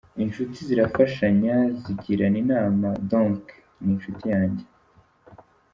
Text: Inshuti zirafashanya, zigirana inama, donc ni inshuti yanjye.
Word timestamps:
Inshuti 0.23 0.57
zirafashanya, 0.69 1.55
zigirana 1.81 2.37
inama, 2.43 2.87
donc 3.11 3.43
ni 3.81 3.89
inshuti 3.95 4.23
yanjye. 4.33 4.65